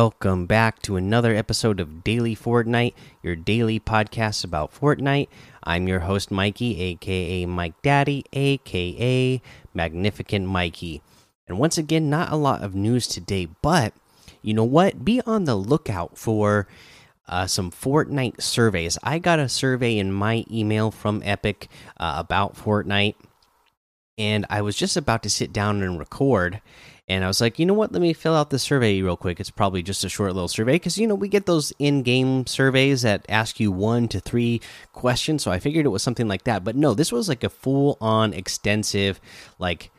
Welcome 0.00 0.46
back 0.46 0.80
to 0.82 0.94
another 0.94 1.34
episode 1.34 1.80
of 1.80 2.04
Daily 2.04 2.36
Fortnite, 2.36 2.94
your 3.20 3.34
daily 3.34 3.80
podcast 3.80 4.44
about 4.44 4.72
Fortnite. 4.72 5.26
I'm 5.64 5.88
your 5.88 5.98
host, 5.98 6.30
Mikey, 6.30 6.80
aka 6.80 7.46
Mike 7.46 7.82
Daddy, 7.82 8.24
aka 8.32 9.42
Magnificent 9.74 10.46
Mikey. 10.46 11.02
And 11.48 11.58
once 11.58 11.78
again, 11.78 12.08
not 12.08 12.30
a 12.30 12.36
lot 12.36 12.62
of 12.62 12.76
news 12.76 13.08
today, 13.08 13.48
but 13.60 13.92
you 14.40 14.54
know 14.54 14.62
what? 14.62 15.04
Be 15.04 15.20
on 15.22 15.46
the 15.46 15.56
lookout 15.56 16.16
for 16.16 16.68
uh, 17.26 17.48
some 17.48 17.72
Fortnite 17.72 18.40
surveys. 18.40 18.98
I 19.02 19.18
got 19.18 19.40
a 19.40 19.48
survey 19.48 19.98
in 19.98 20.12
my 20.12 20.44
email 20.48 20.92
from 20.92 21.22
Epic 21.24 21.66
uh, 21.96 22.14
about 22.18 22.54
Fortnite, 22.54 23.16
and 24.16 24.46
I 24.48 24.62
was 24.62 24.76
just 24.76 24.96
about 24.96 25.24
to 25.24 25.28
sit 25.28 25.52
down 25.52 25.82
and 25.82 25.98
record 25.98 26.60
and 27.08 27.24
I 27.24 27.26
was 27.26 27.40
like, 27.40 27.58
you 27.58 27.64
know 27.64 27.74
what? 27.74 27.92
Let 27.92 28.02
me 28.02 28.12
fill 28.12 28.34
out 28.34 28.50
the 28.50 28.58
survey 28.58 29.00
real 29.00 29.16
quick. 29.16 29.40
It's 29.40 29.50
probably 29.50 29.82
just 29.82 30.04
a 30.04 30.08
short 30.08 30.34
little 30.34 30.48
survey 30.48 30.72
because, 30.72 30.98
you 30.98 31.06
know, 31.06 31.14
we 31.14 31.28
get 31.28 31.46
those 31.46 31.72
in 31.78 32.02
game 32.02 32.46
surveys 32.46 33.02
that 33.02 33.24
ask 33.28 33.58
you 33.58 33.72
one 33.72 34.08
to 34.08 34.20
three 34.20 34.60
questions. 34.92 35.42
So 35.42 35.50
I 35.50 35.58
figured 35.58 35.86
it 35.86 35.90
was 35.90 36.02
something 36.02 36.28
like 36.28 36.44
that. 36.44 36.64
But 36.64 36.76
no, 36.76 36.92
this 36.92 37.10
was 37.10 37.28
like 37.28 37.44
a 37.44 37.48
full 37.48 37.96
on 38.00 38.34
extensive, 38.34 39.20
like, 39.58 39.90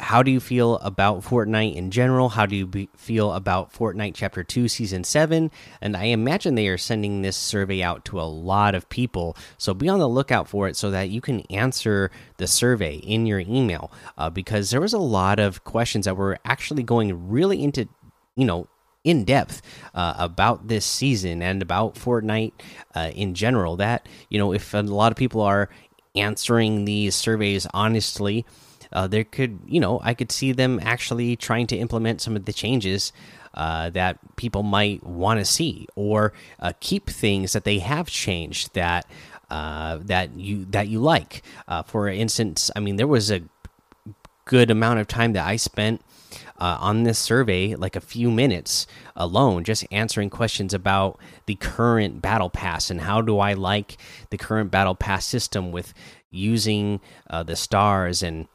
how 0.00 0.22
do 0.22 0.30
you 0.30 0.40
feel 0.40 0.76
about 0.78 1.22
Fortnite 1.22 1.74
in 1.74 1.90
general? 1.90 2.30
How 2.30 2.46
do 2.46 2.54
you 2.54 2.66
be, 2.66 2.88
feel 2.96 3.32
about 3.32 3.72
Fortnite 3.72 4.12
Chapter 4.14 4.44
2 4.44 4.68
Season 4.68 5.04
7? 5.04 5.50
And 5.80 5.96
I 5.96 6.04
imagine 6.04 6.54
they 6.54 6.68
are 6.68 6.78
sending 6.78 7.22
this 7.22 7.36
survey 7.36 7.82
out 7.82 8.04
to 8.06 8.20
a 8.20 8.22
lot 8.22 8.74
of 8.74 8.88
people. 8.88 9.36
So 9.56 9.74
be 9.74 9.88
on 9.88 9.98
the 9.98 10.08
lookout 10.08 10.48
for 10.48 10.68
it 10.68 10.76
so 10.76 10.90
that 10.90 11.10
you 11.10 11.20
can 11.20 11.40
answer 11.50 12.10
the 12.36 12.46
survey 12.46 12.96
in 12.96 13.26
your 13.26 13.40
email. 13.40 13.90
Uh, 14.16 14.30
because 14.30 14.70
there 14.70 14.80
was 14.80 14.92
a 14.92 14.98
lot 14.98 15.38
of 15.38 15.64
questions 15.64 16.04
that 16.04 16.16
were 16.16 16.38
actually 16.44 16.82
going 16.82 17.28
really 17.28 17.62
into, 17.62 17.88
you 18.36 18.44
know, 18.44 18.68
in 19.04 19.24
depth 19.24 19.62
uh, 19.94 20.14
about 20.18 20.68
this 20.68 20.84
season 20.84 21.42
and 21.42 21.62
about 21.62 21.94
Fortnite 21.94 22.52
uh, 22.94 23.10
in 23.14 23.34
general. 23.34 23.76
That, 23.76 24.06
you 24.28 24.38
know, 24.38 24.52
if 24.52 24.74
a 24.74 24.82
lot 24.82 25.10
of 25.10 25.16
people 25.16 25.40
are 25.40 25.70
answering 26.14 26.84
these 26.84 27.14
surveys 27.14 27.66
honestly, 27.72 28.44
uh, 28.92 29.06
there 29.06 29.24
could 29.24 29.60
you 29.66 29.80
know 29.80 30.00
I 30.02 30.14
could 30.14 30.32
see 30.32 30.52
them 30.52 30.80
actually 30.82 31.36
trying 31.36 31.66
to 31.68 31.76
implement 31.76 32.20
some 32.20 32.36
of 32.36 32.44
the 32.44 32.52
changes 32.52 33.12
uh, 33.54 33.90
that 33.90 34.18
people 34.36 34.62
might 34.62 35.02
want 35.04 35.40
to 35.40 35.44
see 35.44 35.86
or 35.94 36.32
uh, 36.60 36.72
keep 36.80 37.08
things 37.10 37.52
that 37.52 37.64
they 37.64 37.78
have 37.80 38.08
changed 38.08 38.74
that 38.74 39.06
uh, 39.50 39.98
that 40.02 40.36
you 40.36 40.64
that 40.66 40.88
you 40.88 41.00
like. 41.00 41.42
Uh, 41.66 41.82
for 41.82 42.08
instance, 42.08 42.70
I 42.76 42.80
mean 42.80 42.96
there 42.96 43.06
was 43.06 43.30
a 43.30 43.42
good 44.44 44.70
amount 44.70 45.00
of 45.00 45.08
time 45.08 45.32
that 45.32 45.46
I 45.46 45.56
spent. 45.56 46.02
Uh, 46.60 46.76
on 46.80 47.04
this 47.04 47.20
survey, 47.20 47.76
like 47.76 47.94
a 47.94 48.00
few 48.00 48.32
minutes 48.32 48.88
alone, 49.14 49.62
just 49.62 49.86
answering 49.92 50.28
questions 50.28 50.74
about 50.74 51.18
the 51.46 51.54
current 51.54 52.20
battle 52.20 52.50
pass 52.50 52.90
and 52.90 53.02
how 53.02 53.22
do 53.22 53.38
I 53.38 53.52
like 53.52 53.96
the 54.30 54.36
current 54.36 54.70
battle 54.70 54.96
pass 54.96 55.24
system 55.24 55.70
with 55.70 55.94
using 56.32 57.00
the 57.30 57.54
stars 57.54 58.24
and 58.24 58.48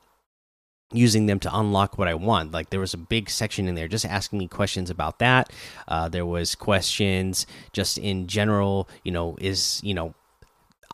using 0.94 1.26
them 1.26 1.40
to 1.40 1.58
unlock 1.58 1.98
what 1.98 2.08
I 2.08 2.14
want. 2.14 2.52
Like 2.52 2.70
there 2.70 2.80
was 2.80 2.94
a 2.94 2.98
big 2.98 3.30
section 3.30 3.68
in 3.68 3.76
there 3.76 3.88
just 3.88 4.06
asking 4.06 4.40
me 4.40 4.48
questions 4.48 4.90
about 4.90 5.20
that. 5.20 5.52
Uh, 5.88 6.08
there 6.10 6.26
was 6.26 6.56
questions 6.56 7.46
just 7.72 7.98
in 7.98 8.28
general. 8.28 8.88
You 9.04 9.12
know, 9.12 9.36
is 9.40 9.82
you 9.84 9.94
know 9.94 10.14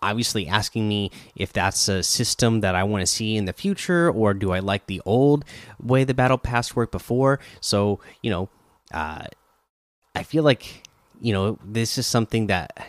obviously 0.02 0.48
asking 0.48 0.88
me 0.88 1.12
if 1.36 1.52
that's 1.52 1.88
a 1.88 2.02
system 2.02 2.62
that 2.62 2.76
I 2.76 2.84
want 2.84 3.02
to 3.02 3.08
see 3.08 3.36
in 3.36 3.46
the 3.46 3.54
future 3.54 4.10
or 4.10 4.34
do 4.34 4.52
I 4.52 4.60
like 4.60 4.88
the 4.88 5.02
old 5.06 5.44
way 5.82 6.06
the 6.06 6.14
battle 6.14 6.38
pass 6.38 6.76
worked 6.76 6.92
before. 6.92 7.40
So 7.60 8.00
you 8.22 8.30
know, 8.30 8.50
uh, 8.94 9.26
I 10.16 10.24
feel 10.24 10.44
like 10.44 10.88
you 11.22 11.34
know 11.34 11.60
this 11.64 11.98
is 11.98 12.08
something 12.08 12.48
that 12.48 12.88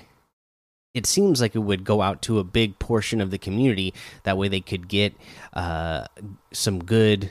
it 0.95 1.07
seems 1.07 1.41
like 1.41 1.55
it 1.55 1.61
would 1.61 1.85
go 1.85 2.03
out 2.03 2.23
to 2.23 2.39
a 2.39 2.45
big 2.45 2.79
portion 2.79 3.21
of 3.21 3.31
the 3.31 3.39
community. 3.39 3.95
That 4.25 4.37
way, 4.37 4.49
they 4.49 4.61
could 4.61 4.89
get 4.89 5.15
uh, 5.53 6.07
some 6.53 6.83
good 6.83 7.31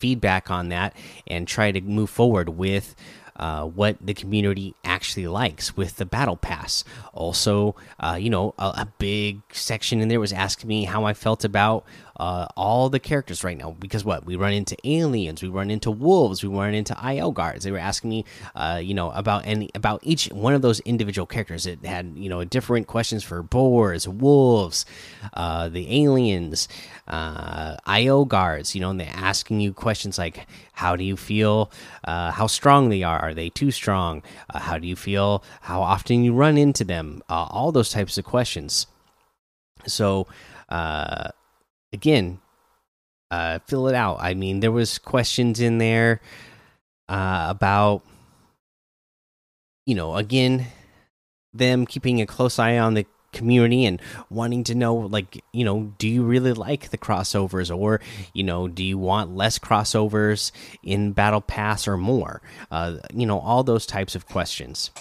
feedback 0.00 0.50
on 0.50 0.68
that 0.68 0.94
and 1.26 1.48
try 1.48 1.72
to 1.72 1.80
move 1.80 2.10
forward 2.10 2.50
with 2.50 2.94
uh, 3.36 3.64
what 3.64 3.96
the 4.00 4.14
community 4.14 4.74
actually 4.84 5.26
likes 5.26 5.76
with 5.76 5.96
the 5.96 6.06
battle 6.06 6.36
pass. 6.36 6.84
Also, 7.12 7.74
uh, 7.98 8.16
you 8.20 8.30
know, 8.30 8.54
a, 8.58 8.64
a, 8.64 8.92
big 8.98 9.40
section 9.52 10.00
in 10.00 10.08
there 10.08 10.20
was 10.20 10.32
asking 10.32 10.68
me 10.68 10.84
how 10.84 11.04
I 11.04 11.14
felt 11.14 11.44
about 11.44 11.84
uh, 12.16 12.46
all 12.56 12.88
the 12.88 13.00
characters 13.00 13.42
right 13.42 13.56
now 13.56 13.72
because 13.78 14.04
what 14.04 14.24
we 14.24 14.36
run 14.36 14.52
into 14.52 14.76
aliens, 14.84 15.42
we 15.42 15.48
run 15.48 15.70
into 15.70 15.90
wolves, 15.90 16.42
we 16.42 16.48
run 16.48 16.74
into 16.74 16.98
IO 16.98 17.30
guards. 17.30 17.64
They 17.64 17.72
were 17.72 17.78
asking 17.78 18.10
me, 18.10 18.24
uh, 18.54 18.80
you 18.82 18.94
know, 18.94 19.10
about 19.10 19.46
any 19.46 19.70
about 19.74 20.00
each 20.02 20.26
one 20.26 20.54
of 20.54 20.62
those 20.62 20.80
individual 20.80 21.26
characters. 21.26 21.66
It 21.66 21.84
had 21.84 22.12
you 22.16 22.28
know 22.28 22.44
different 22.44 22.86
questions 22.86 23.24
for 23.24 23.42
boars, 23.42 24.06
wolves, 24.06 24.86
uh, 25.32 25.68
the 25.68 26.02
aliens, 26.04 26.68
uh, 27.08 27.76
IO 27.86 28.24
guards. 28.24 28.74
You 28.74 28.80
know, 28.80 28.90
and 28.90 29.00
they're 29.00 29.08
asking 29.12 29.60
you 29.60 29.72
questions 29.72 30.18
like, 30.18 30.46
how 30.72 30.96
do 30.96 31.04
you 31.04 31.16
feel? 31.16 31.70
Uh, 32.04 32.30
how 32.30 32.46
strong 32.46 32.88
they 32.88 33.02
are? 33.02 33.18
Are 33.18 33.34
they 33.34 33.50
too 33.50 33.70
strong? 33.70 34.22
Uh, 34.50 34.60
how 34.60 34.78
do 34.78 34.86
you 34.86 34.96
feel? 34.96 35.42
How 35.62 35.82
often 35.82 36.24
you 36.24 36.32
run 36.34 36.56
into 36.58 36.84
them? 36.84 37.22
all 37.28 37.72
those 37.72 37.90
types 37.90 38.16
of 38.16 38.24
questions. 38.24 38.86
So 39.86 40.26
again, 41.94 42.40
uh, 43.30 43.60
fill 43.66 43.88
it 43.88 43.94
out. 43.94 44.18
I 44.20 44.34
mean, 44.34 44.60
there 44.60 44.72
was 44.72 44.98
questions 44.98 45.60
in 45.60 45.78
there 45.78 46.20
uh, 47.08 47.46
about, 47.48 48.02
you 49.86 49.94
know, 49.94 50.16
again, 50.16 50.66
them 51.54 51.86
keeping 51.86 52.20
a 52.20 52.26
close 52.26 52.58
eye 52.58 52.78
on 52.78 52.94
the 52.94 53.06
community 53.32 53.84
and 53.84 54.00
wanting 54.30 54.62
to 54.62 54.76
know 54.76 54.94
like 54.94 55.42
you 55.52 55.64
know 55.64 55.92
do 55.98 56.06
you 56.06 56.22
really 56.22 56.52
like 56.52 56.90
the 56.90 56.98
crossovers 56.98 57.76
or 57.76 58.00
you 58.32 58.44
know 58.44 58.68
do 58.68 58.84
you 58.84 58.96
want 58.96 59.34
less 59.34 59.58
crossovers 59.58 60.52
in 60.84 61.10
battle 61.10 61.40
pass 61.40 61.88
or 61.88 61.96
more 61.96 62.40
uh 62.70 62.96
you 63.12 63.26
know 63.26 63.40
all 63.40 63.64
those 63.64 63.86
types 63.86 64.14
of 64.14 64.28
questions 64.28 64.92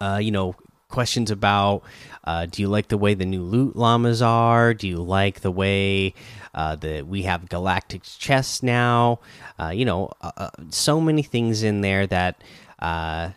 uh 0.00 0.18
you 0.20 0.32
know 0.32 0.56
questions 0.88 1.30
about 1.30 1.82
uh, 2.24 2.46
do 2.46 2.62
you 2.62 2.68
like 2.68 2.88
the 2.88 2.98
way 2.98 3.14
the 3.14 3.24
new 3.24 3.42
loot 3.42 3.76
llamas 3.76 4.20
are? 4.20 4.74
Do 4.74 4.88
you 4.88 4.96
like 4.96 5.40
the 5.40 5.50
way 5.50 6.14
uh, 6.54 6.76
that 6.76 7.06
we 7.06 7.22
have 7.22 7.48
galactic 7.48 8.02
chests 8.02 8.62
now? 8.62 9.20
Uh, 9.58 9.68
you 9.68 9.84
know, 9.84 10.10
uh, 10.20 10.32
uh, 10.36 10.50
so 10.70 11.00
many 11.00 11.22
things 11.22 11.62
in 11.62 11.80
there 11.82 12.06
that 12.06 12.42
uh, 12.80 13.30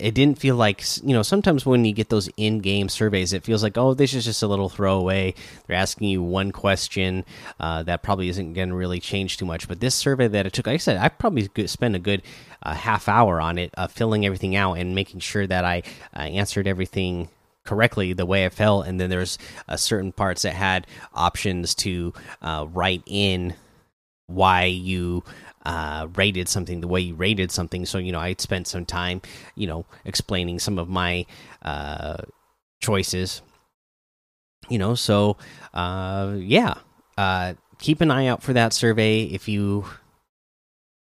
it 0.00 0.14
didn't 0.14 0.38
feel 0.38 0.56
like 0.56 0.82
you 1.02 1.12
know 1.12 1.22
sometimes 1.22 1.66
when 1.66 1.84
you 1.84 1.92
get 1.92 2.08
those 2.08 2.28
in-game 2.36 2.88
surveys 2.88 3.32
it 3.32 3.44
feels 3.44 3.62
like 3.62 3.76
oh 3.76 3.94
this 3.94 4.14
is 4.14 4.24
just 4.24 4.42
a 4.42 4.46
little 4.46 4.68
throwaway. 4.68 5.34
They're 5.66 5.76
asking 5.76 6.08
you 6.08 6.22
one 6.22 6.52
question 6.52 7.24
uh, 7.58 7.82
that 7.84 8.02
probably 8.02 8.28
isn't 8.28 8.54
going 8.54 8.70
to 8.70 8.74
really 8.74 9.00
change 9.00 9.36
too 9.36 9.44
much. 9.44 9.68
But 9.68 9.80
this 9.80 9.94
survey 9.94 10.28
that 10.28 10.46
it 10.46 10.52
took 10.52 10.66
like 10.66 10.74
i 10.74 10.78
said 10.78 10.96
i 10.96 11.08
probably 11.08 11.48
spent 11.66 11.96
a 11.96 11.98
good 11.98 12.22
uh, 12.62 12.74
half 12.74 13.08
hour 13.08 13.40
on 13.40 13.58
it 13.58 13.70
uh, 13.76 13.86
filling 13.86 14.26
everything 14.26 14.56
out 14.56 14.74
and 14.74 14.94
making 14.94 15.20
sure 15.20 15.46
that 15.46 15.64
i 15.64 15.82
uh, 16.14 16.20
answered 16.20 16.66
everything 16.66 17.28
correctly 17.64 18.12
the 18.12 18.26
way 18.26 18.44
I 18.44 18.48
felt, 18.48 18.86
and 18.86 19.00
then 19.00 19.10
there's 19.10 19.38
uh, 19.68 19.76
certain 19.76 20.12
parts 20.12 20.42
that 20.42 20.54
had 20.54 20.86
options 21.14 21.74
to 21.76 22.12
uh, 22.42 22.66
write 22.68 23.02
in 23.06 23.54
why 24.26 24.64
you 24.64 25.24
uh, 25.64 26.08
rated 26.14 26.48
something 26.48 26.80
the 26.80 26.88
way 26.88 27.00
you 27.00 27.14
rated 27.14 27.50
something. 27.50 27.86
So 27.86 27.98
you 27.98 28.12
know, 28.12 28.20
I 28.20 28.34
spent 28.38 28.66
some 28.66 28.86
time, 28.86 29.22
you 29.54 29.66
know, 29.66 29.86
explaining 30.04 30.58
some 30.58 30.78
of 30.78 30.88
my 30.88 31.26
uh, 31.62 32.18
choices. 32.80 33.42
You 34.68 34.78
know, 34.78 34.94
so 34.94 35.36
uh, 35.74 36.34
yeah, 36.36 36.74
uh, 37.18 37.54
keep 37.78 38.00
an 38.00 38.10
eye 38.10 38.26
out 38.26 38.42
for 38.42 38.52
that 38.52 38.72
survey 38.72 39.24
if 39.24 39.48
you 39.48 39.86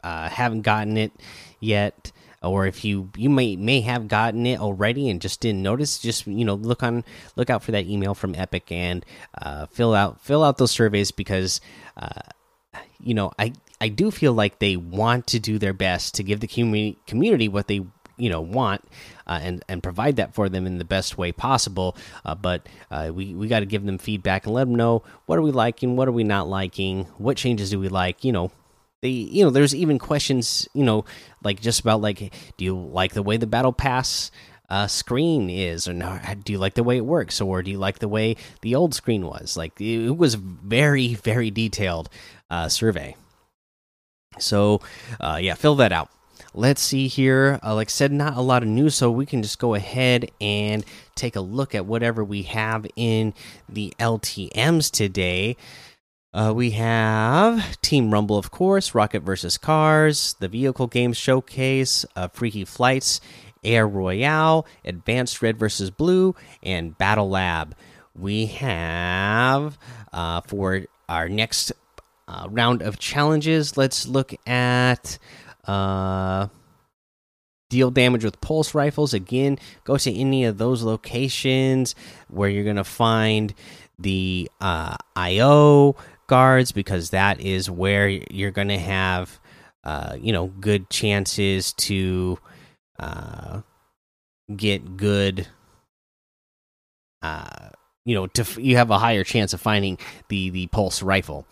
uh, 0.02 0.29
haven't 0.29 0.62
gotten 0.62 0.97
it 0.97 1.12
yet 1.61 2.12
or 2.43 2.67
if 2.67 2.85
you 2.85 3.11
you 3.17 3.29
may 3.29 3.55
may 3.56 3.81
have 3.82 4.08
gotten 4.08 4.47
it 4.47 4.58
already 4.61 5.11
and 5.11 5.20
just 5.20 5.41
didn't 5.41 5.62
notice 5.62 5.99
just 5.99 6.26
you 6.26 6.44
know 6.44 6.55
look 6.55 6.82
on 6.82 7.05
look 7.37 7.50
out 7.50 7.62
for 7.62 7.73
that 7.73 7.87
email 7.87 8.14
from 8.14 8.35
epic 8.35 8.73
and 8.73 9.05
uh, 9.43 9.67
fill 9.67 9.94
out 9.94 10.20
fill 10.23 10.43
out 10.43 10.56
those 10.56 10.70
surveys 10.70 11.11
because 11.11 11.61
uh, 11.99 12.23
you 12.99 13.12
know 13.12 13.31
i 13.38 13.52
I 13.81 13.88
do 13.88 14.11
feel 14.11 14.32
like 14.32 14.59
they 14.59 14.77
want 14.77 15.27
to 15.29 15.38
do 15.38 15.59
their 15.59 15.73
best 15.73 16.15
to 16.17 16.23
give 16.23 16.41
the 16.41 16.47
community 16.47 16.99
community 17.06 17.49
what 17.49 17.67
they 17.67 17.81
you 18.17 18.29
know 18.29 18.41
want 18.41 18.85
uh, 19.27 19.41
and 19.43 19.65
and 19.69 19.82
provide 19.82 20.17
that 20.17 20.35
for 20.35 20.49
them 20.49 20.67
in 20.67 20.79
the 20.79 20.85
best 20.85 21.17
way 21.17 21.32
possible. 21.32 21.97
Uh, 22.25 22.35
but 22.35 22.69
uh, 22.91 23.11
we 23.12 23.35
we 23.35 23.49
got 23.49 23.61
to 23.61 23.67
give 23.67 23.85
them 23.85 23.99
feedback 23.99 24.47
and 24.47 24.55
let 24.55 24.65
them 24.65 24.75
know 24.75 25.03
what 25.27 25.38
are 25.38 25.43
we 25.43 25.50
liking, 25.53 25.97
what 25.97 26.09
are 26.09 26.12
we 26.12 26.25
not 26.25 26.49
liking, 26.49 27.05
what 27.19 27.37
changes 27.37 27.71
do 27.71 27.81
we 27.81 27.88
like. 27.88 28.23
You 28.25 28.32
know, 28.32 28.50
they 29.00 29.09
you 29.09 29.44
know 29.44 29.50
there's 29.50 29.75
even 29.75 29.99
questions 29.99 30.69
you 30.75 30.85
know 30.85 31.05
like 31.43 31.61
just 31.61 31.81
about 31.81 32.00
like 32.00 32.33
do 32.59 32.65
you 32.65 32.76
like 32.76 33.15
the 33.15 33.23
way 33.23 33.37
the 33.38 33.47
battle 33.47 33.73
pass 33.73 34.31
uh, 34.69 34.87
screen 34.87 35.50
is, 35.50 35.88
or 35.88 35.93
not, 35.93 36.44
do 36.44 36.53
you 36.53 36.59
like 36.59 36.75
the 36.75 36.85
way 36.85 36.97
it 36.97 37.05
works, 37.05 37.41
or 37.41 37.61
do 37.62 37.73
you 37.73 37.79
like 37.79 37.99
the 37.99 38.09
way 38.09 38.37
the 38.62 38.76
old 38.76 38.94
screen 38.94 39.26
was? 39.26 39.56
Like 39.56 39.79
it 39.81 40.17
was 40.17 40.37
very, 40.37 41.15
very 41.15 41.50
detailed 41.50 42.09
uh, 42.50 42.69
survey. 42.69 43.17
So, 44.38 44.81
uh, 45.21 45.38
yeah, 45.41 45.55
fill 45.55 45.75
that 45.77 45.93
out. 45.93 46.09
let's 46.55 46.81
see 46.82 47.06
here. 47.09 47.59
Uh, 47.62 47.75
like 47.75 47.88
I 47.88 47.91
said, 47.91 48.12
not 48.12 48.37
a 48.37 48.41
lot 48.41 48.62
of 48.62 48.69
news, 48.69 48.94
so 48.94 49.11
we 49.11 49.27
can 49.27 49.43
just 49.43 49.59
go 49.59 49.75
ahead 49.75 50.31
and 50.41 50.85
take 51.15 51.37
a 51.37 51.41
look 51.41 51.75
at 51.75 51.87
whatever 51.87 52.25
we 52.25 52.43
have 52.43 52.87
in 52.97 53.35
the 53.69 53.93
LTMs 53.99 54.91
today. 54.91 55.56
Uh, 56.32 56.53
we 56.55 56.71
have 56.73 57.81
Team 57.82 58.12
Rumble, 58.12 58.38
of 58.38 58.50
course, 58.53 58.94
Rocket 58.94 59.21
versus 59.21 59.59
Cars, 59.59 60.37
the 60.38 60.49
Vehicle 60.49 60.87
Games 60.87 61.17
Showcase, 61.17 62.05
uh, 62.15 62.29
Freaky 62.29 62.65
Flights, 62.65 63.21
Air 63.65 63.87
Royale, 63.87 64.65
Advanced 64.85 65.43
Red 65.43 65.59
versus 65.59 65.91
Blue, 65.91 66.37
and 66.62 66.97
Battle 66.97 67.29
Lab. 67.29 67.75
We 68.15 68.47
have 68.47 69.76
uh, 70.12 70.41
for 70.43 70.83
our 71.09 71.29
next 71.29 71.73
uh, 72.31 72.47
round 72.49 72.81
of 72.81 72.99
challenges, 72.99 73.77
let's 73.77 74.06
look 74.06 74.32
at 74.47 75.19
uh, 75.65 76.47
deal 77.69 77.91
damage 77.91 78.25
with 78.25 78.41
pulse 78.41 78.73
rifles. 78.73 79.12
Again, 79.12 79.59
go 79.82 79.97
to 79.97 80.15
any 80.15 80.44
of 80.44 80.56
those 80.56 80.85
locations 80.85 81.97
where 82.29 82.49
you're 82.49 82.65
going 82.65 82.77
to 82.77 82.85
find 82.85 83.53
the 83.99 84.49
uh, 84.61 84.97
IO 85.17 85.97
guards 86.29 86.71
because 86.71 87.11
that 87.11 87.41
is 87.41 87.69
where 87.69 88.09
you're 88.09 88.53
going 88.53 88.69
to 88.69 88.79
have, 88.79 89.41
uh, 89.83 90.17
you 90.21 90.33
know, 90.33 90.47
good 90.61 90.88
chances 90.88 91.73
to 91.73 92.38
uh, 93.00 93.62
get 94.55 94.97
good. 94.97 95.49
You 98.11 98.17
know, 98.17 98.27
to 98.27 98.61
you 98.61 98.75
have 98.75 98.91
a 98.91 98.99
higher 98.99 99.23
chance 99.23 99.55
of 99.55 99.61
finding 99.61 99.97
the 100.27 100.51
the 100.51 100.67
pulse 100.67 101.01
rifle. 101.01 101.47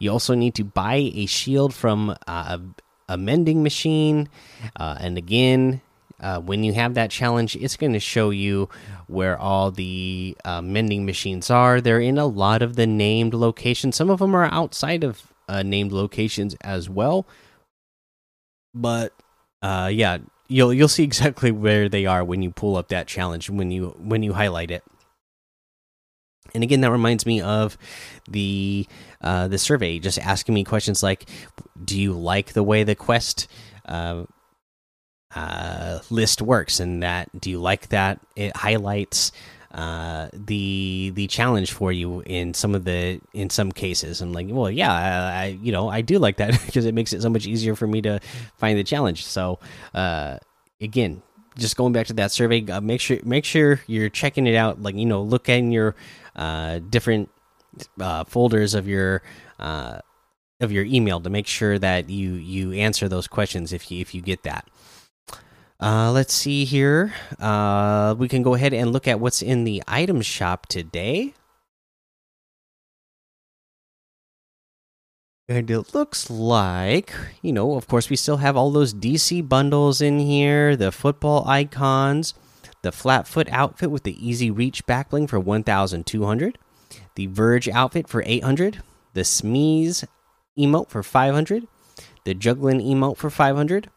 You 0.00 0.10
also 0.10 0.34
need 0.34 0.56
to 0.56 0.64
buy 0.64 1.12
a 1.14 1.26
shield 1.26 1.72
from 1.72 2.10
uh, 2.26 2.58
a, 2.58 2.60
a 3.14 3.16
mending 3.16 3.62
machine, 3.62 4.28
uh, 4.74 4.96
and 4.98 5.16
again, 5.16 5.82
uh, 6.18 6.40
when 6.40 6.64
you 6.64 6.72
have 6.72 6.94
that 6.94 7.12
challenge, 7.12 7.54
it's 7.54 7.76
going 7.76 7.92
to 7.92 8.00
show 8.00 8.30
you 8.30 8.68
where 9.06 9.38
all 9.38 9.70
the 9.70 10.36
uh, 10.44 10.60
mending 10.60 11.06
machines 11.06 11.48
are. 11.48 11.80
They're 11.80 12.00
in 12.00 12.18
a 12.18 12.26
lot 12.26 12.60
of 12.60 12.74
the 12.74 12.88
named 12.88 13.32
locations. 13.32 13.94
Some 13.94 14.10
of 14.10 14.18
them 14.18 14.34
are 14.34 14.46
outside 14.46 15.04
of 15.04 15.32
uh, 15.48 15.62
named 15.62 15.92
locations 15.92 16.56
as 16.62 16.90
well. 16.90 17.24
But 18.74 19.12
uh, 19.62 19.90
yeah, 19.92 20.18
you'll 20.48 20.74
you'll 20.74 20.88
see 20.88 21.04
exactly 21.04 21.52
where 21.52 21.88
they 21.88 22.04
are 22.04 22.24
when 22.24 22.42
you 22.42 22.50
pull 22.50 22.76
up 22.76 22.88
that 22.88 23.06
challenge 23.06 23.48
when 23.48 23.70
you 23.70 23.94
when 23.98 24.24
you 24.24 24.32
highlight 24.32 24.72
it. 24.72 24.82
And 26.54 26.62
again, 26.62 26.80
that 26.80 26.90
reminds 26.90 27.26
me 27.26 27.40
of 27.40 27.76
the 28.28 28.86
uh, 29.20 29.48
the 29.48 29.58
survey, 29.58 29.98
just 29.98 30.18
asking 30.18 30.54
me 30.54 30.64
questions 30.64 31.02
like, 31.02 31.28
"Do 31.82 32.00
you 32.00 32.12
like 32.12 32.52
the 32.52 32.62
way 32.62 32.84
the 32.84 32.94
quest 32.94 33.48
uh, 33.86 34.24
uh, 35.34 36.00
list 36.10 36.42
works?" 36.42 36.80
And 36.80 37.02
that, 37.02 37.28
do 37.38 37.50
you 37.50 37.60
like 37.60 37.88
that 37.88 38.20
it 38.36 38.56
highlights 38.56 39.32
uh, 39.72 40.28
the 40.32 41.12
the 41.14 41.26
challenge 41.28 41.72
for 41.72 41.92
you 41.92 42.22
in 42.26 42.54
some 42.54 42.74
of 42.74 42.84
the 42.84 43.20
in 43.32 43.50
some 43.50 43.70
cases? 43.70 44.20
I'm 44.20 44.32
like, 44.32 44.46
well, 44.50 44.70
yeah, 44.70 44.92
I, 44.92 45.42
I 45.42 45.46
you 45.62 45.72
know 45.72 45.88
I 45.88 46.00
do 46.00 46.18
like 46.18 46.38
that 46.38 46.60
because 46.66 46.86
it 46.86 46.94
makes 46.94 47.12
it 47.12 47.22
so 47.22 47.30
much 47.30 47.46
easier 47.46 47.74
for 47.76 47.86
me 47.86 48.02
to 48.02 48.20
find 48.56 48.78
the 48.78 48.84
challenge. 48.84 49.24
So 49.24 49.58
uh, 49.94 50.38
again, 50.80 51.22
just 51.56 51.76
going 51.76 51.92
back 51.92 52.06
to 52.08 52.12
that 52.14 52.32
survey, 52.32 52.64
uh, 52.70 52.80
make 52.80 53.00
sure 53.00 53.18
make 53.24 53.44
sure 53.44 53.80
you're 53.86 54.08
checking 54.08 54.46
it 54.46 54.54
out. 54.54 54.82
Like 54.82 54.94
you 54.94 55.06
know, 55.06 55.22
look 55.22 55.48
in 55.48 55.72
your 55.72 55.94
uh, 56.36 56.78
different 56.78 57.30
uh, 58.00 58.24
folders 58.24 58.74
of 58.74 58.88
your 58.88 59.22
uh, 59.58 60.00
of 60.60 60.72
your 60.72 60.84
email 60.84 61.20
to 61.20 61.30
make 61.30 61.46
sure 61.46 61.78
that 61.78 62.10
you 62.10 62.32
you 62.32 62.72
answer 62.72 63.08
those 63.08 63.26
questions 63.26 63.72
if 63.72 63.90
you 63.90 64.00
if 64.00 64.14
you 64.14 64.20
get 64.22 64.42
that. 64.42 64.68
Uh, 65.80 66.12
let's 66.12 66.34
see 66.34 66.64
here. 66.66 67.14
Uh, 67.38 68.14
we 68.18 68.28
can 68.28 68.42
go 68.42 68.54
ahead 68.54 68.74
and 68.74 68.92
look 68.92 69.08
at 69.08 69.18
what's 69.18 69.40
in 69.40 69.64
the 69.64 69.82
item 69.88 70.20
shop 70.20 70.66
today. 70.66 71.32
And 75.50 75.68
it 75.68 75.94
looks 75.94 76.30
like, 76.30 77.12
you 77.42 77.52
know, 77.52 77.74
of 77.74 77.88
course, 77.88 78.08
we 78.08 78.14
still 78.14 78.36
have 78.36 78.56
all 78.56 78.70
those 78.70 78.94
DC 78.94 79.48
bundles 79.48 80.00
in 80.00 80.20
here, 80.20 80.76
the 80.76 80.92
football 80.92 81.44
icons, 81.44 82.34
the 82.82 82.92
flat 82.92 83.26
foot 83.26 83.48
outfit 83.50 83.90
with 83.90 84.04
the 84.04 84.14
easy 84.24 84.48
reach 84.48 84.86
backbling 84.86 85.28
for 85.28 85.40
1200, 85.40 86.56
the 87.16 87.26
Verge 87.26 87.68
outfit 87.68 88.06
for 88.06 88.22
800, 88.24 88.80
the 89.14 89.22
Smeeze 89.22 90.04
emote 90.56 90.88
for 90.88 91.02
500, 91.02 91.66
the 92.24 92.34
Juggling 92.34 92.78
emote 92.78 93.16
for 93.16 93.28
500, 93.28 93.90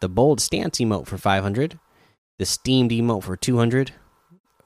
the 0.00 0.08
Bold 0.10 0.38
Stance 0.38 0.80
emote 0.80 1.06
for 1.06 1.16
500, 1.16 1.78
the 2.38 2.44
Steamed 2.44 2.90
emote 2.90 3.22
for 3.22 3.38
200. 3.38 3.92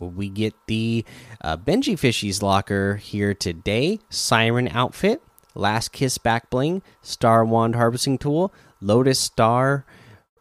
We 0.01 0.31
get 0.31 0.55
the 0.67 1.05
uh, 1.41 1.59
Benjyfishy's 1.59 2.43
locker 2.43 2.97
here 2.97 3.35
today, 3.35 4.01
Siren 4.11 4.67
outfit 4.67 5.23
Last 5.55 5.93
Kiss 5.93 6.19
Back 6.19 6.51
Bling, 6.51 6.83
Star 7.03 7.45
Wand 7.45 7.75
Harvesting 7.75 8.19
Tool, 8.19 8.53
Lotus 8.81 9.21
Star 9.21 9.85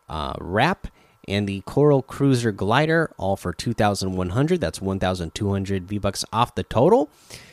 uh, 0.09 0.33
Wrap, 0.39 0.87
and 1.27 1.47
the 1.47 1.61
Coral 1.61 2.01
Cruiser 2.01 2.51
Glider, 2.51 3.11
all 3.17 3.35
for 3.35 3.53
2,100. 3.53 4.59
That's 4.59 4.81
1,200 4.81 5.87
V 5.87 5.97
Bucks 5.97 6.25
off 6.33 6.55
the 6.55 6.63
total. 6.63 7.09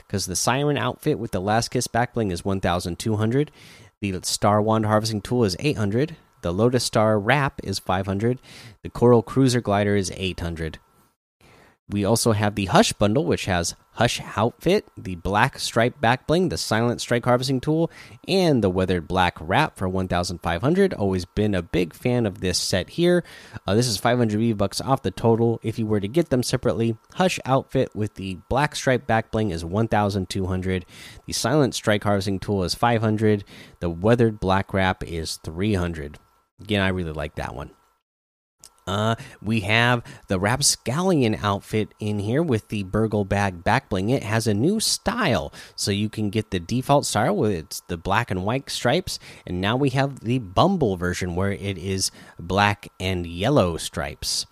Because 0.07 0.27
the 0.27 0.35
Siren 0.35 0.77
outfit 0.77 1.21
with 1.21 1.31
the 1.31 1.41
Last 1.41 1.69
Kiss 1.69 1.87
Back 1.87 2.15
Bling 2.15 2.33
is 2.33 2.45
1,200. 2.45 3.51
The 4.01 4.21
Star 4.23 4.61
Wand 4.61 4.87
Harvesting 4.87 5.21
Tool 5.21 5.45
is 5.45 5.57
800. 5.61 6.17
The 6.43 6.53
Lotus 6.53 6.85
Star 6.85 7.19
Wrap 7.19 7.61
is 7.63 7.79
500. 7.79 8.41
The 8.83 8.91
Coral 8.91 9.23
Cruiser 9.23 9.61
Glider 9.61 9.95
is 9.95 10.11
800. 10.17 10.79
We 11.91 12.05
also 12.05 12.33
have 12.33 12.55
the 12.55 12.67
Hush 12.67 12.93
bundle, 12.93 13.25
which 13.25 13.47
has 13.47 13.75
Hush 13.95 14.21
outfit, 14.37 14.87
the 14.97 15.17
black 15.17 15.59
stripe 15.59 16.01
back 16.01 16.27
bling, 16.27 16.49
the 16.49 16.57
silent 16.57 17.01
strike 17.01 17.25
harvesting 17.25 17.61
tool, 17.61 17.91
and 18.29 18.63
the 18.63 18.71
weathered 18.71 19.09
black 19.09 19.37
wrap 19.41 19.77
for 19.77 19.89
1,500. 19.89 20.95
Always 20.95 21.25
been 21.25 21.55
a 21.55 21.63
big 21.63 21.93
fan 21.93 22.27
of 22.27 22.41
this 22.41 22.59
set 22.59 22.91
here. 22.91 23.25
Uh, 23.67 23.75
this 23.75 23.89
is 23.89 23.97
500 23.97 24.39
V 24.39 24.53
bucks 24.53 24.81
off 24.81 25.03
the 25.03 25.11
total. 25.11 25.59
If 25.65 25.79
you 25.79 25.87
were 25.87 26.01
to 26.01 26.07
get 26.07 26.31
them 26.31 26.45
separately, 26.45 26.97
Hush 27.15 27.41
outfit 27.45 27.95
with 27.95 28.15
the 28.15 28.39
black 28.49 28.77
stripe 28.77 29.07
back 29.09 29.33
bling 29.33 29.51
is 29.51 29.65
1,200. 29.65 30.87
The 31.27 31.33
silent 31.33 31.75
strike 31.75 32.05
harvesting 32.05 32.39
tool 32.39 32.63
is 32.63 32.75
500. 32.75 33.43
The 33.81 33.91
weathered 33.91 34.39
black 34.39 34.73
wrap 34.73 35.03
is 35.03 35.39
300. 35.39 36.19
Again, 36.61 36.83
I 36.83 36.89
really 36.89 37.13
like 37.13 37.35
that 37.35 37.55
one. 37.55 37.73
Uh, 38.91 39.15
we 39.41 39.61
have 39.61 40.03
the 40.27 40.41
Rapscallion 40.41 41.37
outfit 41.37 41.95
in 42.01 42.19
here 42.19 42.43
with 42.43 42.67
the 42.69 42.83
Burgle 42.83 43.25
Bag 43.25 43.63
backbling. 43.63 44.11
It 44.11 44.25
has 44.25 44.49
a 44.49 44.55
new 44.55 44.81
style, 44.81 45.53
so 45.77 45.93
you 45.93 46.09
can 46.09 46.29
get 46.29 46.51
the 46.51 46.59
default 46.59 47.07
style 47.07 47.37
with 47.37 47.53
it's 47.53 47.81
the 47.87 47.97
black 47.97 48.33
and 48.33 48.45
white 48.45 48.69
stripes, 48.69 49.21
and 49.47 49.61
now 49.61 49.77
we 49.77 49.91
have 49.91 50.21
the 50.21 50.41
Bumble 50.41 50.97
version 50.97 51.37
where 51.37 51.53
it 51.53 51.79
is 51.79 52.11
black 52.41 52.89
and 52.99 53.29
yellow 53.29 53.77
stripes. 53.77 54.47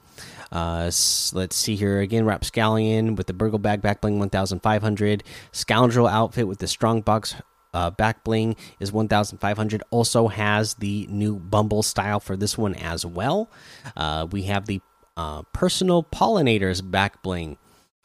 Uh, 0.53 0.85
let's 1.33 1.57
see 1.57 1.75
here 1.75 2.01
again. 2.01 2.25
Rapscallion 2.25 3.17
with 3.17 3.27
the 3.27 3.33
Burgle 3.33 3.59
Bag 3.59 3.83
backbling 3.83 4.19
1500. 4.19 5.25
Scoundrel 5.51 6.07
outfit 6.07 6.47
with 6.47 6.59
the 6.59 6.69
Strong 6.69 7.01
Box 7.01 7.35
uh, 7.75 7.91
back 7.91 8.25
bling 8.25 8.57
is 8.81 8.93
1500 8.93 9.83
also 9.91 10.29
has 10.29 10.75
the 10.75 11.07
new 11.11 11.37
bumble 11.37 11.83
style 11.83 12.21
for 12.21 12.37
this 12.37 12.57
one 12.57 12.75
as 12.75 13.05
well. 13.05 13.51
Uh, 13.97 14.27
we 14.31 14.43
have 14.45 14.67
the 14.67 14.81
uh, 15.17 15.43
personal 15.53 16.03
pollinators 16.03 16.89
back 16.89 17.23
bling. 17.23 17.59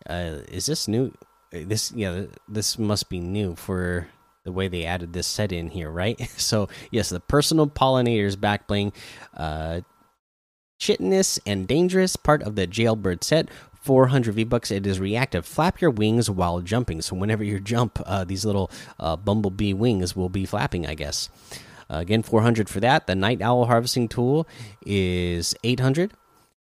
Uh, 0.07 0.39
is 0.49 0.65
this 0.65 0.87
new? 0.87 1.13
This 1.51 1.91
yeah 1.91 2.23
this 2.47 2.79
must 2.79 3.09
be 3.09 3.19
new 3.19 3.55
for 3.55 4.07
the 4.43 4.51
way 4.51 4.67
they 4.67 4.85
added 4.85 5.13
this 5.13 5.27
set 5.27 5.51
in 5.51 5.69
here 5.69 5.89
right? 5.91 6.19
So 6.37 6.67
yes 6.91 7.09
the 7.09 7.19
personal 7.19 7.67
pollinators 7.67 8.39
back 8.39 8.67
bling 8.67 8.91
uh 9.37 9.81
chitinous 10.79 11.39
and 11.45 11.67
dangerous 11.67 12.15
part 12.15 12.41
of 12.41 12.55
the 12.55 12.67
jailbird 12.67 13.23
set 13.23 13.49
400 13.83 14.33
V 14.33 14.43
bucks. 14.45 14.71
It 14.71 14.87
is 14.87 14.99
reactive. 14.99 15.45
Flap 15.45 15.81
your 15.81 15.91
wings 15.91 16.29
while 16.29 16.61
jumping. 16.61 17.01
So 17.01 17.15
whenever 17.15 17.43
you 17.43 17.59
jump, 17.59 18.01
uh, 18.05 18.23
these 18.23 18.45
little 18.45 18.71
uh, 18.97 19.17
bumblebee 19.17 19.73
wings 19.73 20.15
will 20.15 20.29
be 20.29 20.45
flapping, 20.45 20.87
I 20.87 20.95
guess. 20.95 21.29
Uh, 21.91 21.97
again, 21.97 22.23
400 22.23 22.69
for 22.69 22.79
that. 22.79 23.07
The 23.07 23.15
night 23.15 23.41
owl 23.41 23.65
harvesting 23.65 24.07
tool 24.07 24.47
is 24.85 25.53
800. 25.65 26.13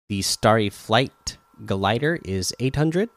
The 0.07 0.21
starry 0.21 0.69
flight 0.69 1.37
glider 1.65 2.19
is 2.23 2.53
800. 2.59 3.09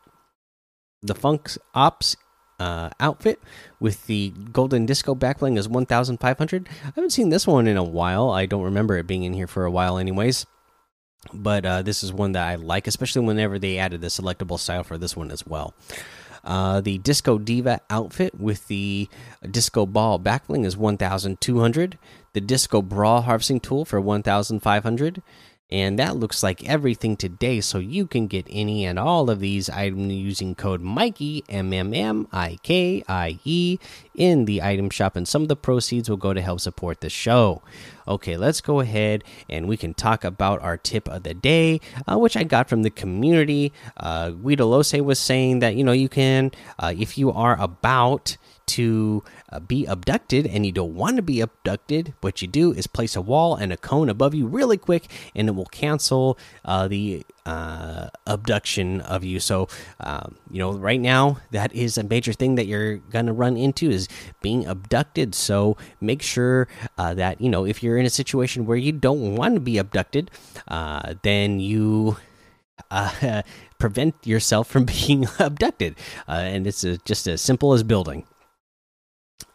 The 1.02 1.14
funk 1.14 1.50
ops 1.74 2.16
uh, 2.58 2.90
outfit 2.98 3.40
with 3.78 4.06
the 4.06 4.32
golden 4.52 4.86
disco 4.86 5.16
backbling 5.16 5.58
is 5.58 5.68
1500 5.68 6.68
i 6.68 6.86
haven't 6.94 7.10
seen 7.10 7.28
this 7.28 7.44
one 7.44 7.66
in 7.66 7.76
a 7.76 7.82
while 7.82 8.30
i 8.30 8.46
don't 8.46 8.62
remember 8.62 8.96
it 8.96 9.06
being 9.06 9.24
in 9.24 9.32
here 9.32 9.48
for 9.48 9.64
a 9.64 9.70
while 9.70 9.98
anyways 9.98 10.46
but 11.32 11.64
uh, 11.64 11.82
this 11.82 12.02
is 12.02 12.12
one 12.12 12.32
that 12.32 12.46
I 12.46 12.54
like, 12.56 12.86
especially 12.86 13.24
whenever 13.26 13.58
they 13.58 13.78
added 13.78 14.00
the 14.00 14.08
selectable 14.08 14.58
style 14.58 14.84
for 14.84 14.98
this 14.98 15.16
one 15.16 15.30
as 15.30 15.46
well. 15.46 15.74
Uh, 16.44 16.80
the 16.80 16.98
Disco 16.98 17.38
Diva 17.38 17.80
outfit 17.88 18.38
with 18.38 18.66
the 18.66 19.08
Disco 19.48 19.86
Ball 19.86 20.18
backbling 20.18 20.64
is 20.64 20.76
1,200. 20.76 21.98
The 22.32 22.40
Disco 22.40 22.82
Brawl 22.82 23.22
harvesting 23.22 23.60
tool 23.60 23.84
for 23.84 24.00
1,500. 24.00 25.22
And 25.72 25.98
that 25.98 26.16
looks 26.16 26.42
like 26.42 26.68
everything 26.68 27.16
today. 27.16 27.62
So 27.62 27.78
you 27.78 28.06
can 28.06 28.26
get 28.26 28.46
any 28.50 28.84
and 28.84 28.98
all 28.98 29.30
of 29.30 29.40
these 29.40 29.70
items 29.70 30.12
using 30.12 30.54
code 30.54 30.82
Mikey 30.82 31.44
M 31.48 31.72
M 31.72 31.94
M 31.94 32.28
I 32.30 32.58
K 32.62 33.02
I 33.08 33.38
E 33.44 33.78
in 34.14 34.44
the 34.44 34.60
item 34.60 34.90
shop, 34.90 35.16
and 35.16 35.26
some 35.26 35.40
of 35.40 35.48
the 35.48 35.56
proceeds 35.56 36.10
will 36.10 36.18
go 36.18 36.34
to 36.34 36.42
help 36.42 36.60
support 36.60 37.00
the 37.00 37.08
show. 37.08 37.62
Okay, 38.06 38.36
let's 38.36 38.60
go 38.60 38.80
ahead 38.80 39.24
and 39.48 39.66
we 39.66 39.78
can 39.78 39.94
talk 39.94 40.24
about 40.24 40.60
our 40.60 40.76
tip 40.76 41.08
of 41.08 41.22
the 41.22 41.32
day, 41.32 41.80
uh, 42.06 42.18
which 42.18 42.36
I 42.36 42.44
got 42.44 42.68
from 42.68 42.82
the 42.82 42.90
community. 42.90 43.72
Uh, 43.96 44.30
Guido 44.30 44.68
was 44.68 45.18
saying 45.18 45.60
that 45.60 45.74
you 45.74 45.84
know 45.84 45.92
you 45.92 46.10
can, 46.10 46.50
uh, 46.78 46.92
if 46.94 47.16
you 47.16 47.32
are 47.32 47.58
about 47.58 48.36
to 48.66 49.22
uh, 49.50 49.60
be 49.60 49.86
abducted 49.86 50.46
and 50.46 50.64
you 50.64 50.72
don't 50.72 50.94
want 50.94 51.16
to 51.16 51.22
be 51.22 51.40
abducted, 51.40 52.14
what 52.20 52.42
you 52.42 52.48
do 52.48 52.72
is 52.72 52.86
place 52.86 53.16
a 53.16 53.20
wall 53.20 53.56
and 53.56 53.72
a 53.72 53.76
cone 53.76 54.08
above 54.08 54.34
you 54.34 54.46
really 54.46 54.76
quick, 54.76 55.10
and 55.34 55.48
it 55.48 55.52
will 55.52 55.66
cancel 55.66 56.38
uh, 56.64 56.88
the 56.88 57.24
uh, 57.44 58.08
abduction 58.26 59.00
of 59.02 59.24
you. 59.24 59.40
So, 59.40 59.68
um, 60.00 60.36
you 60.50 60.58
know, 60.58 60.72
right 60.72 61.00
now 61.00 61.38
that 61.50 61.74
is 61.74 61.98
a 61.98 62.04
major 62.04 62.32
thing 62.32 62.54
that 62.54 62.66
you're 62.66 62.98
gonna 62.98 63.32
run 63.32 63.56
into 63.56 63.90
is 63.90 64.08
being 64.40 64.66
abducted. 64.66 65.34
So 65.34 65.76
make 66.00 66.22
sure 66.22 66.68
uh, 66.98 67.14
that 67.14 67.40
you 67.40 67.48
know 67.48 67.66
if 67.66 67.82
you're 67.82 67.98
in 67.98 68.06
a 68.06 68.10
situation 68.10 68.66
where 68.66 68.76
you 68.76 68.92
don't 68.92 69.36
want 69.36 69.54
to 69.54 69.60
be 69.60 69.78
abducted, 69.78 70.30
uh, 70.68 71.14
then 71.22 71.60
you. 71.60 72.16
Uh, 72.90 73.42
prevent 73.78 74.14
yourself 74.24 74.68
from 74.68 74.84
being 75.06 75.26
abducted, 75.38 75.96
and 76.28 76.66
it's 76.66 76.84
just 77.04 77.26
as 77.26 77.40
simple 77.40 77.72
as 77.72 77.82
building. 77.82 78.24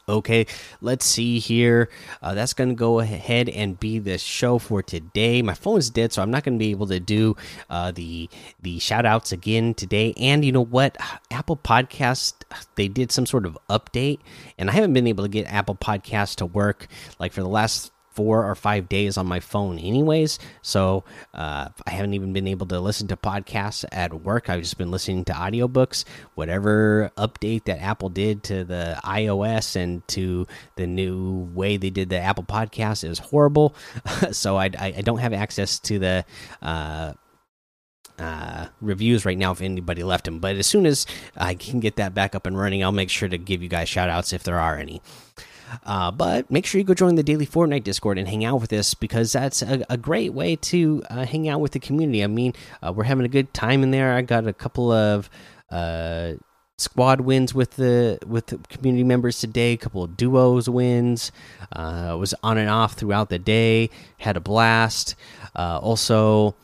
Okay, 0.10 0.46
let's 0.80 1.06
see 1.06 1.38
here. 1.38 1.90
Uh, 2.22 2.34
that's 2.34 2.54
going 2.54 2.70
to 2.70 2.76
go 2.76 3.02
ahead 3.02 3.50
and 3.50 3.78
be 3.78 4.00
the 4.00 4.18
show 4.18 4.58
for 4.58 4.82
today. 4.82 5.42
My 5.42 5.54
phone 5.54 5.80
is 5.80 5.90
dead, 5.90 6.14
so 6.14 6.22
I'm 6.22 6.32
not 6.32 6.46
going 6.46 6.58
to 6.58 6.64
be 6.64 6.72
able 6.72 6.88
to 6.88 7.02
do 7.02 7.36
uh, 7.70 7.92
the 7.92 8.30
the 8.62 8.80
shout 8.80 9.06
outs 9.06 9.34
again 9.34 9.74
today. 9.74 10.14
And 10.16 10.46
you 10.46 10.54
know 10.54 10.64
what? 10.64 10.96
Apple 11.30 11.58
Podcast 11.58 12.36
they 12.76 12.88
did 12.88 13.12
some 13.12 13.26
sort 13.26 13.46
of 13.46 13.58
update, 13.70 14.20
and 14.58 14.70
I 14.70 14.74
haven't 14.74 14.94
been 14.94 15.08
able 15.08 15.26
to 15.26 15.30
get 15.30 15.46
Apple 15.48 15.76
Podcast 15.76 16.38
to 16.38 16.46
work 16.46 16.88
like 17.20 17.34
for 17.34 17.42
the 17.42 17.50
last 17.50 17.92
four 18.18 18.50
or 18.50 18.56
five 18.56 18.90
days 18.90 19.16
on 19.16 19.28
my 19.28 19.40
phone, 19.40 19.78
anyways. 19.78 20.40
So 20.64 21.04
uh, 21.36 21.70
I 21.86 21.90
haven't 21.92 22.16
even 22.16 22.34
been 22.34 22.48
able 22.48 22.66
to 22.66 22.80
listen 22.80 23.08
to 23.10 23.16
podcasts 23.16 23.86
at 23.92 24.12
work. 24.24 24.50
I've 24.50 24.62
just 24.62 24.80
been 24.80 24.90
listening 24.90 25.24
to 25.26 25.34
audiobooks. 25.34 26.04
Whatever 26.34 27.12
update 27.16 27.66
that 27.66 27.80
Apple 27.80 28.10
did 28.10 28.42
to 28.46 28.64
the 28.64 29.00
iOS 29.04 29.76
and 29.76 30.06
to 30.10 30.48
the 30.78 30.88
new 30.88 31.48
way 31.54 31.78
they 31.78 31.92
did 31.92 32.10
the 32.10 32.18
Apple 32.18 32.44
Podcast 32.44 33.08
is 33.08 33.20
horrible. 33.20 33.76
so 34.32 34.58
I, 34.58 34.72
I, 34.80 35.02
don't 35.04 35.20
have 35.20 35.34
access 35.34 35.78
to 35.80 36.00
the. 36.00 36.26
Uh, 36.60 37.14
uh, 38.20 38.66
reviews 38.82 39.26
right 39.26 39.38
now 39.38 39.52
if 39.52 39.62
anybody 39.62 40.02
left 40.02 40.26
them. 40.26 40.40
But 40.40 40.56
as 40.56 40.66
soon 40.66 40.88
as 40.88 41.06
I 41.36 41.54
can 41.54 41.80
get 41.80 41.98
that 41.98 42.16
back 42.16 42.34
up 42.34 42.48
and 42.48 42.58
running, 42.58 42.84
I'll 42.84 42.92
make 42.92 43.12
sure 43.12 43.30
to 43.30 43.38
give 43.38 43.62
you 43.62 43.70
guys 43.70 43.90
shout 43.90 44.10
outs 44.10 44.34
if 44.34 44.42
there 44.42 44.58
are 44.58 44.76
any. 44.76 45.04
Uh, 45.86 46.12
but 46.12 46.50
make 46.50 46.66
sure 46.66 46.80
you 46.80 46.86
go 46.86 46.94
join 46.94 47.16
the 47.16 47.24
daily 47.24 47.46
Fortnite 47.46 47.84
Discord 47.84 48.18
and 48.18 48.28
hang 48.28 48.46
out 48.46 48.62
with 48.62 48.72
us 48.74 48.94
because 48.94 49.32
that's 49.32 49.62
a, 49.62 49.84
a 49.90 49.98
great 49.98 50.34
way 50.34 50.56
to 50.56 51.04
uh, 51.10 51.26
hang 51.26 51.48
out 51.48 51.62
with 51.62 51.72
the 51.72 51.80
community. 51.80 52.24
I 52.24 52.28
mean, 52.28 52.54
uh, 52.82 52.94
we're 52.94 53.04
having 53.04 53.26
a 53.26 53.30
good 53.30 53.54
time 53.54 53.84
in 53.84 53.92
there. 53.92 54.14
I 54.14 54.22
got 54.22 54.48
a 54.48 54.54
couple 54.54 54.92
of 54.92 55.30
uh, 55.70 56.34
squad 56.78 57.22
wins 57.22 57.54
with 57.54 57.72
the 57.72 58.20
with 58.26 58.48
the 58.48 58.58
community 58.70 59.04
members 59.04 59.40
today. 59.40 59.74
A 59.74 59.78
couple 59.78 60.04
of 60.04 60.16
duos 60.16 60.70
wins. 60.70 61.32
Uh, 61.72 62.16
was 62.20 62.34
on 62.44 62.58
and 62.58 62.70
off 62.70 62.94
throughout 62.94 63.30
the 63.30 63.40
day. 63.40 63.90
Had 64.18 64.38
a 64.38 64.42
blast. 64.42 65.16
Uh, 65.56 65.80
also. 65.82 66.56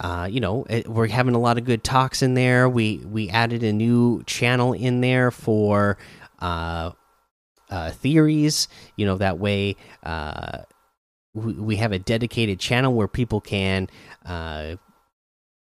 Uh, 0.00 0.26
you 0.28 0.40
know, 0.40 0.64
it, 0.68 0.88
we're 0.88 1.06
having 1.06 1.34
a 1.34 1.38
lot 1.38 1.58
of 1.58 1.64
good 1.64 1.84
talks 1.84 2.22
in 2.22 2.34
there. 2.34 2.68
We 2.68 2.96
we 2.98 3.28
added 3.28 3.62
a 3.62 3.72
new 3.72 4.24
channel 4.24 4.72
in 4.72 5.00
there 5.00 5.30
for 5.30 5.96
uh, 6.40 6.90
uh, 7.72 7.90
theories. 7.90 8.68
You 8.96 9.06
know, 9.06 9.16
that 9.16 9.38
way 9.38 9.76
uh, 10.04 10.58
we, 11.34 11.76
have 11.76 11.92
a 11.92 11.98
dedicated 11.98 12.60
channel 12.60 12.92
where 12.92 13.08
people 13.08 13.40
can, 13.40 13.88
uh, 14.26 14.76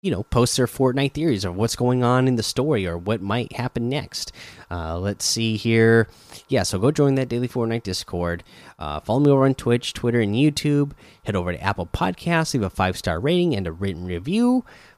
you 0.02 0.12
know, 0.12 0.24
post 0.24 0.56
their 0.56 0.68
Fortnite 0.68 1.14
theories 1.14 1.44
or 1.44 1.52
what's 1.52 1.76
going 1.76 2.04
on 2.04 2.28
in 2.28 2.38
the 2.38 2.44
story 2.44 2.88
or 2.88 2.98
what 2.98 3.22
might 3.22 3.52
happen 3.54 3.90
next. 3.90 4.32
Uh, 4.72 4.98
let's 4.98 5.26
see 5.26 5.58
here. 5.58 6.08
Yeah, 6.48 6.64
so 6.64 6.80
go 6.80 6.92
join 6.92 7.16
that 7.16 7.28
daily 7.28 7.50
Fortnite 7.50 7.84
Discord. 7.84 8.44
Uh, 8.80 9.02
follow 9.02 9.20
me 9.20 9.32
over 9.32 9.44
on 9.44 9.56
Twitch, 9.56 9.94
Twitter, 9.94 10.22
and 10.22 10.34
YouTube. 10.34 10.94
Head 11.26 11.36
over 11.36 11.52
to 11.52 11.62
Apple 11.62 11.88
Podcasts, 11.88 12.54
leave 12.54 12.64
a 12.64 12.70
five 12.70 12.98
star 12.98 13.20
rating 13.20 13.54
and 13.54 13.68
a 13.68 13.72
written 13.74 14.06
review 14.06 14.64